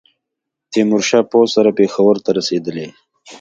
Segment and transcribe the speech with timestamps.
[0.71, 2.87] تېمورشاه پوځ سره پېښور ته رسېدلی.